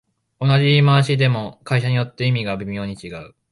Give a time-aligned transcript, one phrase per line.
[0.39, 3.35] 同じ言い回しでも会社によって意味が微妙に違う